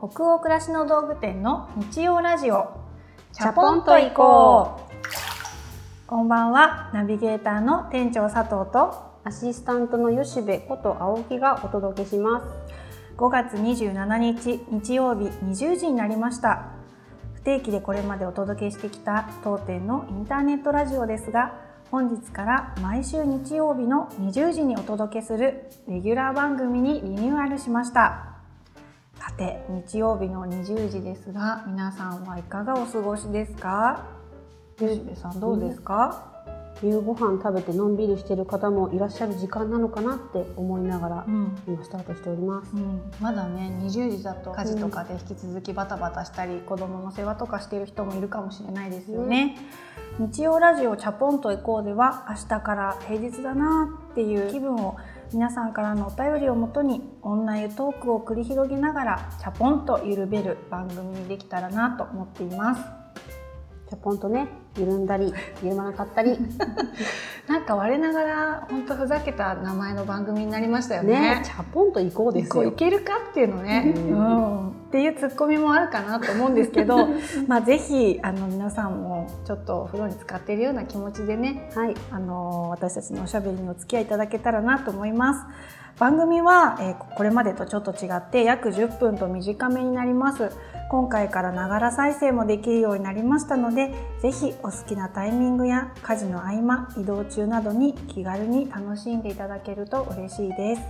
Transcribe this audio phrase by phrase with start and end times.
[0.00, 2.68] 北欧暮らしの道具店の日曜ラジオ。
[3.32, 6.06] チャポンと行こう。
[6.06, 9.08] こんばんはナビゲーターの店長佐藤と。
[9.24, 12.46] アシスタントの吉部こと青木がお届けします。
[13.16, 16.68] 5月27日日曜日20時になりました。
[17.34, 21.54] 不定期でこれまでお届けしてきた当店のインターネットラジオですが
[21.90, 28.37] 本日から毎週日曜日の20時にお届けするレギュラー番組にリニューアルしました
[29.28, 34.06] さて日曜日の20時ですが皆さんはいかがお過ごしですか？
[34.78, 36.32] 吉部さんどうですか、
[36.82, 49.58] 夕ご飯食べてのんびりしてる方もいらっしゃる時間なのかなって思いながら、今スタートしております、うん、まだね20時だと家事とかで引き続きバタバタしたり、うん、子供の世話とかしてる人もいるかもしれないですよね、
[50.18, 54.96] うん、日曜ラジオチャポンと行こうでは明日から平日だなっていう気分を
[55.30, 62.97] 皆さんからのお便りをもとに女湯トークを繰り広げながらチャポンと緩める番組にできたらなと思っています。
[63.90, 65.32] ちょぽんとね緩んだり
[65.62, 66.38] 緩まなかったり
[67.48, 71.38] なんか我ながら本当ふざけた名前の番組になりましたよね。
[71.38, 72.64] ねチャポンと行こうですよ。
[72.64, 77.08] いけるかっていうのね、うん、っていうツッコミもあるかなと思うんですけど、
[77.48, 85.40] まあぜひあの皆さんもちょっとお風呂に使っているような気持ちでね、はい、あの私たちのおしゃべりにお付き合いいただけたらなと思います。
[85.98, 90.50] 番組は、え、これまでとちょっと違って約10分と短めになります。
[90.90, 100.82] 今回からながら再生もできるようになりましたので是非お好きなタイミングや家事の合間移動中などに気軽に楽しんでいただけると嬉しいです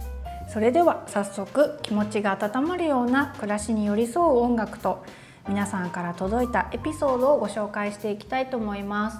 [0.52, 5.04] それでは早速気持ちが温まるような暮らしに寄り添う音楽と
[5.48, 9.18] 皆さんから届いたエピソードをご紹介していきたいと思います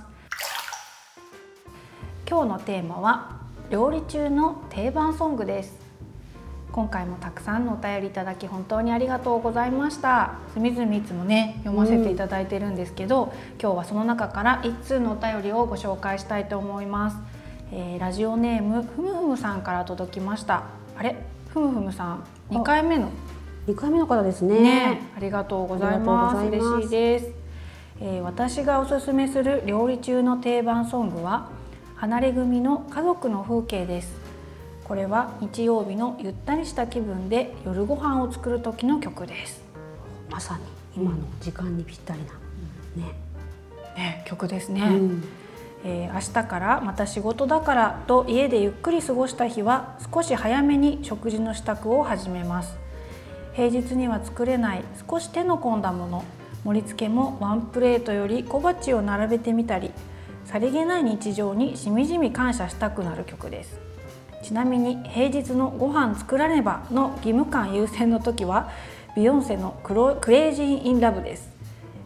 [2.28, 5.76] 今日のテーマは料理中の定番ソングです。
[6.72, 10.36] 今回もたくさんのお便りいただき本当にありがとうございました。
[10.54, 17.16] 隅々いつもね読ませていただいてるんですけど、うん、今日はその中から1通のお便りをご紹介したいと思います、
[17.70, 20.62] えー、ラジオネームふむふむさんから届きました。
[20.96, 21.16] あれ？
[21.50, 23.10] ふむふむさん2回目の
[23.66, 26.46] ？2回目の方ですね、ね、ありがとうございます。
[26.46, 27.26] 嬉しいです、
[28.00, 31.57] えー、私がおすすめする料理中の定番ソングは？
[31.98, 34.14] 離れ組の家族の風景です。
[34.84, 39.60] これは日曜日のゆったりした気分で夜ご飯を作る時の曲です。
[40.30, 40.56] まさ
[40.94, 42.26] に今の時間にぴったりな、
[42.96, 43.08] うん、ね。
[43.96, 45.24] ね曲ですね、うん、
[45.84, 52.76] えー、明日からまた仕事だからと家でゆっくり過ごした日は少し早めに食事の支度を始めます。
[53.54, 56.24] 平日には作れない少し手の込んだもの
[56.64, 59.90] 盛り付けもワンプレートより小鉢を並べてみたり
[60.48, 63.78] さりげない日常にしみじみ感謝したくなる曲です。
[64.42, 68.70] ちなみに平日のご飯作らねばの義務感優先の時は
[69.14, 71.50] ビヨンセのクロ Crazy in Love です。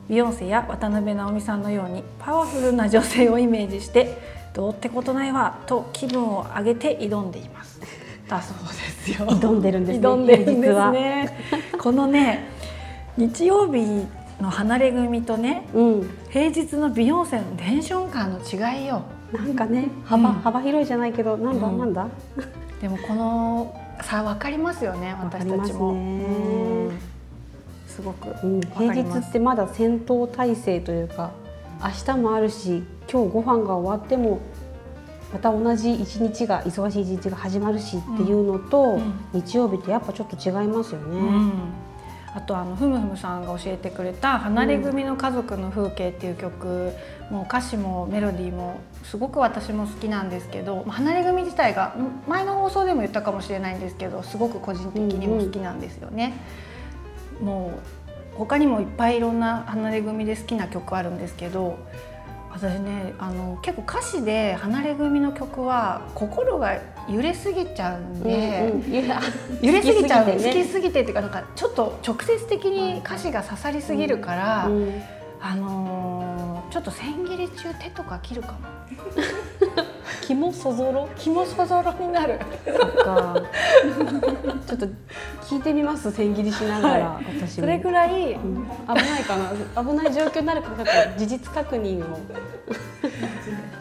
[0.09, 4.19] ビヨンセや渡辺直美さんのようにパワフルな女性をイメージして
[4.55, 7.81] どうってことないわと気分を上げて挑んでいます。
[8.27, 9.29] だそうですよ。
[9.29, 11.39] 挑んでるんですね挑んでるんですね。
[11.79, 12.49] このね
[13.17, 14.05] 日曜日
[14.41, 19.03] の離れ組とね、うん、平日のビヨンセのテンション感の違いよ。
[19.33, 22.07] なんかね幅うん、幅広いじゃないけどなんだ、うん、なんだ？
[22.81, 26.91] でもこの差分かりますよね私たちも。
[27.87, 31.31] すごく、うん、平日ってまだ戦闘態勢というか
[31.83, 34.41] 明日もあるし今日ご飯が終わっても
[35.33, 39.01] また同じ一日が忙しい一日が始まるしっていうのと、
[39.33, 41.53] 日曜日ってやっぱちょっと違いますよね。
[42.35, 46.93] あとあのふむふむさんが教えてくれた「離れ組の家族の風景」っていう曲、
[47.31, 51.95] うん、もう歌詞もメロディーもすごく私も好きなんですけど離れ組自体が
[52.27, 56.33] 前の放送でも言ったかもしれないんですけどすごく個人的にも好きなんですよね。
[57.35, 57.71] うんうん、もう
[58.35, 61.77] 他にもいっぱいいろんな離れ組で好きな曲あるんですけど
[62.53, 68.93] 私ねあの結構歌詞で離れ組の曲は心が揺れすぎちゃうんで、うんうん、
[69.63, 75.03] 揺れすぎちゃう好きすぎてっていうかなんかちょっと直接的に歌詞が刺さりすぎるから、うんうん、
[75.41, 78.59] あのー、ちょっと千切り中手とか切るかも。
[80.21, 82.39] 肝そぞろ肝そぞろになる。
[82.65, 83.43] そっか。
[84.67, 84.87] ちょっと
[85.43, 89.83] 聞いてみます千切りしながら、はい、私それぐらい、うん、危ないかな。
[89.85, 90.71] 危ない状況になるか
[91.17, 92.19] 事実確認を。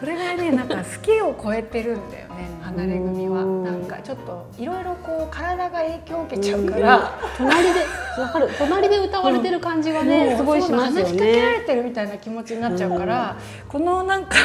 [0.00, 3.44] それぐらいねなんか好きを超えてるんだよね離れ組は。
[3.44, 7.80] なんかちょっといろいろこう体が影響を受けちゃうから、隣で
[8.18, 8.50] わかる。
[8.58, 11.02] 隣で歌われてる感じがね、うん、すごいしますよね。
[11.02, 13.36] 話しかけられてるみたいな気持ちになっちゃうから、
[13.68, 14.36] このなんか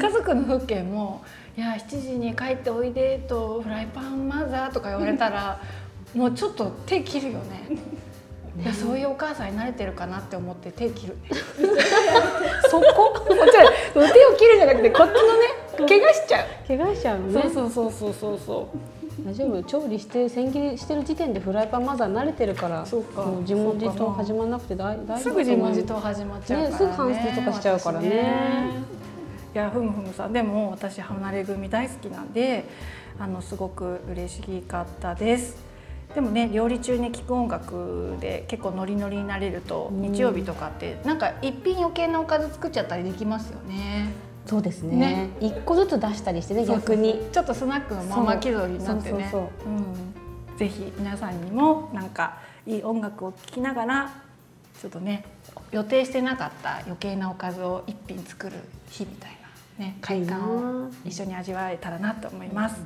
[0.00, 1.22] 家族の風景も
[1.56, 5.60] いや7時に帰っておいでとフライパンマザーとか言われたら
[6.14, 7.68] もうちょっと手切るよね。
[8.60, 11.16] いやそういうお母さんに慣れてるかなって思って手切る。
[12.70, 13.14] そこ？
[13.14, 13.52] もち
[13.94, 16.46] ろん手を切るんじゃなくてこっちのね怪我しちゃう。
[16.68, 17.42] 怪我しちゃうのね。
[17.42, 19.26] そうそうそうそうそう。
[19.26, 19.62] 大丈夫。
[19.62, 23.22] 調理して千切りしてる時点でフライパンまだ慣れてるからそうか。
[23.22, 26.70] もう自問自答始まらなくて大大丈夫すぐ自問自答始まっちゃうからね。
[26.70, 29.01] ねすぐ反省とかしちゃうからね
[29.54, 30.32] いやふむふむさん。
[30.32, 32.64] でも私離れ組大好きなんで
[33.18, 35.56] あのすごく嬉しかったです。
[36.14, 40.12] でもね料理中に聴く音楽で結構ノリノリになれると、うん。
[40.12, 44.10] 日曜日とかってなんか一品余計なおかず作っちゃったりできますよね。
[44.46, 44.96] そうですね。
[44.96, 45.30] ね。
[45.40, 47.20] 一個ずつ出したりしてね逆に。
[47.32, 49.32] ちょっとスナックのママ気取りになってね。
[50.56, 54.12] ぜひ皆さんにもなんかいい音楽を聴きながら
[54.80, 55.24] ちょっとね
[55.70, 58.56] 予定してなかった余計なおかずを一品作る
[58.88, 59.41] 日みたいな
[59.82, 62.76] ね快感を一緒に味わえたらなと思います。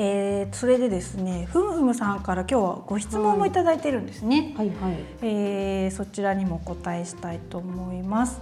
[0.00, 4.54] えー、それでですねふむふむさんから今日はご質問もいただいてるんですね。
[4.56, 4.96] はいはい。
[5.22, 8.40] えーそちらにもお答えしたいと思います。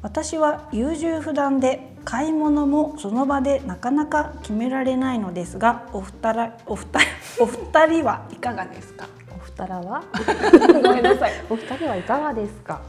[0.00, 7.08] 私は優柔不断で買い物もその場でなかなか決められないのですがお二人お二人
[7.44, 9.06] お二人はいかがですか？
[9.30, 10.02] お二人は？
[10.82, 11.32] ごめんなさい。
[11.48, 12.80] お二人はいかがですか？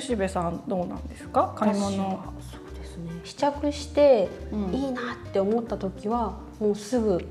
[0.00, 1.52] 吉部さんどうなんですか？
[1.56, 2.02] 買い私物。
[2.08, 3.10] はそうですね。
[3.24, 4.74] 試着してうん。
[4.74, 7.24] いいなって思った時はもうすぐ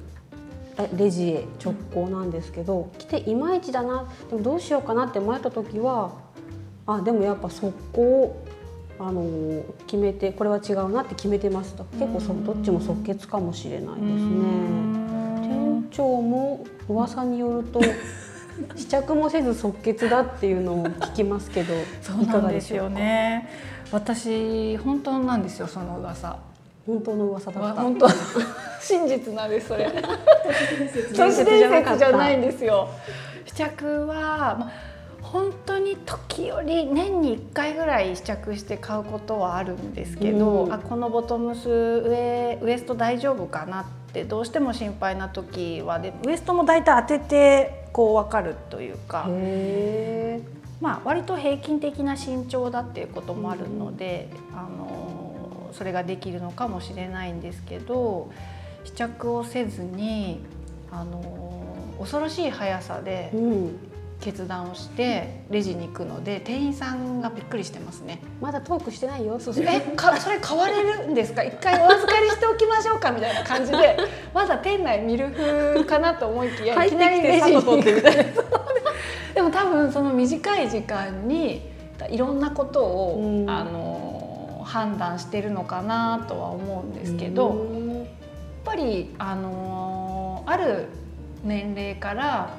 [0.98, 6.12] レジへ直行なんですけど、来ていまいちだなでもどうしようかなって迷った時は
[6.88, 8.36] あでもやっぱ速攻
[9.00, 11.83] あのー決めてこれは違うなって決めてますと。
[12.00, 15.04] 結構そどっちも即決かもしれないですね。
[15.42, 17.80] 店長も噂によると
[18.75, 23.50] 試着もせず即決だっていうのを聞きますけどそうなんですよね。
[23.91, 26.38] 私本当なんですよその噂。
[26.85, 27.81] 本当の噂だった。
[27.81, 28.07] 本当。
[28.81, 29.89] 真実なんですそれ。
[31.15, 32.89] 都市伝伝説じゃないんですよ。
[33.45, 34.71] 試着は、まあ、
[35.21, 40.73] 本当に時折年に1回ぐらい試着して買うことはあるんですけど、うん。
[40.73, 49.25] あこのボトムス上ウエスト大丈夫かなってどうしても心配な時はでウエストも大体当ててこう分かるというか。
[49.29, 50.41] へ
[50.81, 58.29] まあ、割と平均的な身長だっていうこともあるので、あのそれができるのかもしれないんですけど
[58.83, 60.41] 試着をせずに、
[60.91, 61.63] あの
[61.99, 63.31] 恐ろしい速さで
[64.23, 68.19] 決断をしてレジに行くので店員さんがびっくりしてますね。
[68.39, 69.37] まだトークしてないよ。
[69.37, 71.43] そえかそれ買われるんですか？
[71.43, 73.11] 一回お預かりしておきましょうか？
[73.11, 73.97] みたいな感じで。
[74.33, 77.61] まだ店内見る風かなと思いきやいきなりレジに。
[77.61, 78.23] 行ってみたいな。
[79.35, 81.69] でも多分その短い時間に
[82.09, 83.49] いろんなことを、うん。
[83.49, 88.07] あの判断してるのかなとは思うんですけど、やっうん
[88.63, 90.87] ぱりあのある
[91.43, 92.49] 年齢から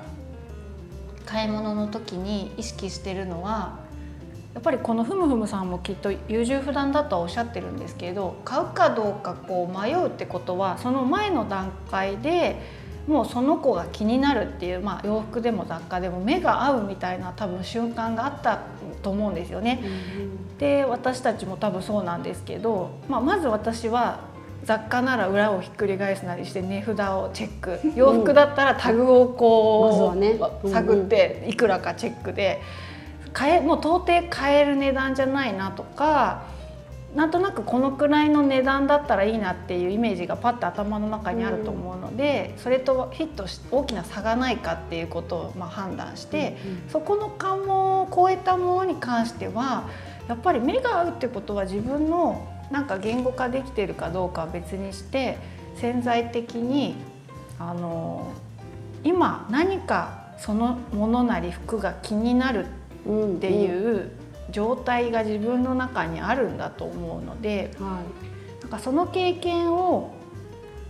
[1.27, 3.79] 買い物の時に意識してるのは
[4.55, 12.61] やっぱりこのふむふむさんもきっと優柔不断だとはおっしゃってるんですけど買うかどうかこう迷うってことはその前の段階で
[13.09, 18.61] もうその子が気になるっていう、まあ、洋服でも雑貨でも目が合うみたいな多分瞬間があった
[19.03, 19.83] と思うんですよね。
[20.59, 24.21] で私たちも多分そうなんですけど、まあ、まず私は
[24.65, 27.81] 雑貨なら裏をひっくり返すなりして値札をチェック。
[27.95, 32.61] 洋服だったらタグをこう、探っていくらかチェックで
[33.33, 36.45] 買えもう到底買える値段じゃないなとか
[37.15, 46.57] なんとなくこのくらいの値段だったらいいなっていうイメージがパッと頭の中にあると思うので、それとヒットし大きな差がないかっていうことをまあ判断して。
[46.89, 49.89] そこの関門を超えたものに関しては
[50.29, 55.39] やっぱり目が合うってことは自分のなんか言語化できてるかどうかは別にして
[55.77, 56.97] 潜在的に
[57.59, 58.33] あの
[59.03, 62.67] 今何かそのものなり服が気になる
[63.07, 64.11] うんっていう
[64.51, 68.01] 状態が自分の中にあるんだと思うのでは
[68.63, 70.15] なんかその経験を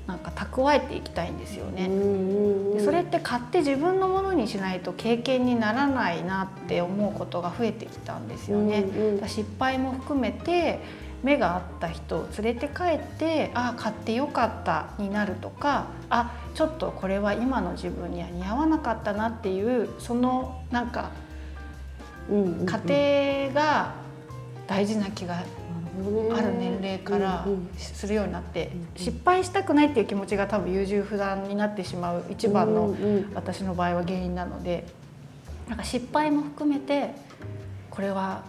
[0.07, 1.73] なんか蓄えていきたいんですよい。
[1.73, 1.87] ね。
[1.87, 8.81] うんでそれって買って自分のものにしないと経験にならないなって思うことが増えてきたんですよね。
[8.81, 10.81] うんうん失敗も含めて
[11.25, 21.11] 目が合った人を連れて帰ってああ買ってよかったになるとかあちょっとこれは今の自分には似合わなかったなっていうそのなんか
[22.67, 23.95] 過程が
[24.67, 25.43] 大事な気があ
[26.41, 32.95] る年齢からするようになって失敗したくないっていう気持ちが多分優柔不断になってしまう一番の
[33.35, 34.87] 私の場合は原因なので
[35.69, 37.15] なんか失敗も含めて
[37.91, 38.43] これは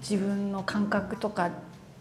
[0.00, 1.50] 自分の感覚とか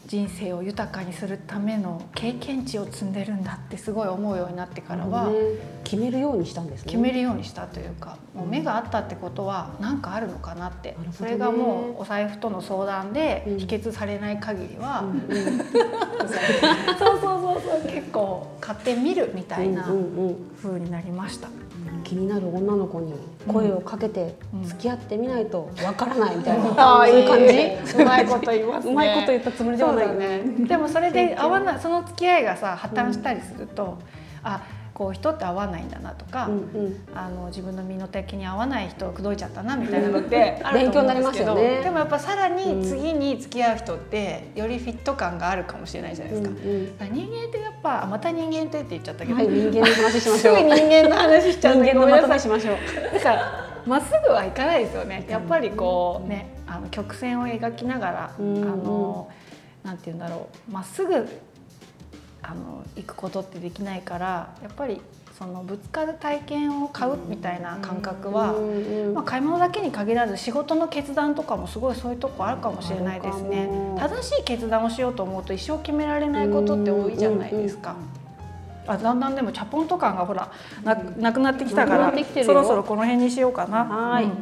[0.07, 5.35] 人生を豊かにするための経験値を積んでるんだってすごい思うようになってからは、ね、
[5.83, 6.91] 決めるようにしたんですね。
[6.91, 15.59] 決めるようにしたというかもう目があったってことは何かあるのかなって、ね、それがもうお財布との相談で秘訣されない限りは、うんうん、
[16.97, 19.87] そうそうそうそう結構買ってみるみたいな
[20.61, 21.49] 風になりました。
[22.09, 23.13] 気になる女の子に
[23.45, 28.01] 声をかけて付き合ってみないとわからないみたいな、うん、いう感じ。
[28.01, 30.15] うまいこと言います、ね、うまいこと言ったつもりではない。
[30.15, 30.41] ね。
[30.67, 33.91] でもそれで合わないその付き合いがさ破綻したりすると、うん、
[34.41, 34.63] あ
[34.99, 36.57] こう人って合わないんだなとか、うんう
[36.89, 46.49] ん、あの自分の身の丈に合わない人を口説いちゃったなみたいなのってあると思うんですけど、ね、でもやっぱさらに次に付き合う人ってよりフィット感があるかもしれないじゃないですか。
[46.49, 50.55] うんうん、人間ってやっぱまた人間ってって言っちゃったけど、はい、人間の話しましょう。
[50.57, 52.75] 人間の話しちゃう人間のまとめしましょう。
[53.13, 55.25] だからまっすぐはいかないですよね。
[55.29, 59.29] やっぱりこうねあの曲線を描きながら、あの
[59.81, 60.73] なんて言うんだろう。
[60.73, 61.25] まっすぐ
[62.41, 65.01] あの行くことってできないからやっぱり
[65.37, 68.53] そのぶつかる体験を買うみたいな感覚は、
[69.13, 73.69] まあ、買い物だけに限らず仕事の決断とかもすごいそういうとこあるかもしれないですね。
[73.97, 77.95] 正しい決断をしようと思うと一生決められないことって多いじゃないですか。
[78.85, 80.51] あだんだんでもチャポンと感がほら
[80.83, 82.13] ななくなってきたから。
[82.43, 83.85] そろそろこの辺にしようかな。
[83.85, 84.33] はい、うん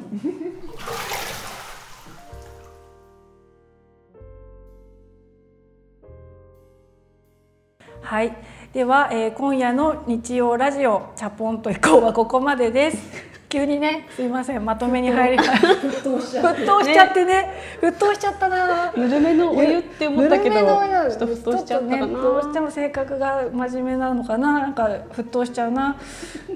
[8.02, 8.36] はい、
[8.74, 12.98] では、えー、今夜の日曜ラジオチャポンと以降はここまでです。
[13.50, 16.20] 急にねすいませんまとめに入り沸騰
[16.84, 17.50] しちゃってね
[17.82, 18.92] 沸騰しちゃったな。
[18.94, 24.60] ぬるめのお湯って思ったけどちょっと沸騰しちゃったかな、ね、どうしても性格が真面目なのかな。
[24.60, 25.96] なんか沸騰しちゃうな。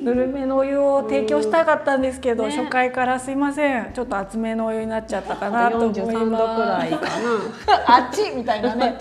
[0.01, 3.93] ぬるめのお湯を提供したかったんですけど、ね、初回からすいません。
[3.93, 6.01] ちょっと厚めのお湯になっちゃったかなと思います。
[6.03, 7.85] 度くらいかな。
[7.97, 8.97] あっちみたいなね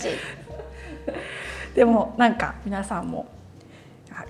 [1.74, 3.28] でもなんか皆さんも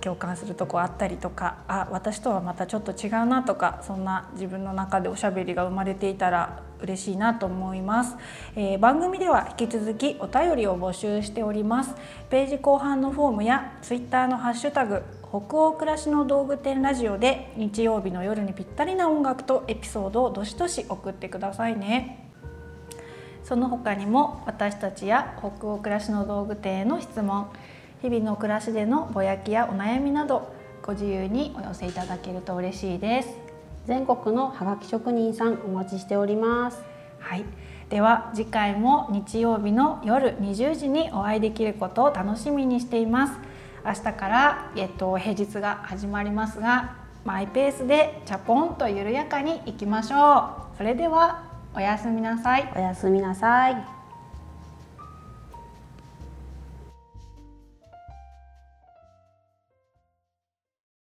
[0.00, 8.16] 共感するとこあったりとかあ私とはまたちょっと違うなとかそんな自分の中でおしゃべりが生まれていたら嬉しいなと思います、
[8.56, 11.94] えー、番組では引き続きお便りを募集しております。
[12.30, 22.29] ページ後半のフォームやツイッターのハッシュタグ北欧暮らしの道具店ラジオで日曜日の夜にぴったりな音楽とエピソードをどしどし送ってくださいね。
[23.50, 27.48] その他にも私たちや北欧暮らしの道具店への質問
[28.00, 33.30] 日々の暮らしでのぼやきやお悩みなどご自由にお寄せいただけると嬉しいです。
[33.86, 36.80] 全国のハガキ職人さんお待ちしております。
[37.18, 37.44] はい。
[37.88, 43.32] では次回も日曜日の夜20時にお会いできることを楽しみにしています。
[43.84, 50.76] 明日から、えっと、平日が始まりますがマイペースでチャポンと緩やかにいきましょう。
[50.76, 52.72] それではおやすみなさい。
[52.74, 53.99] おやすみなさい。